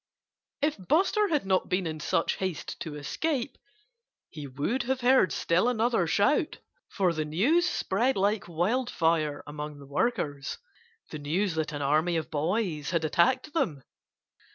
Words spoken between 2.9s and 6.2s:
escape he would have heard still another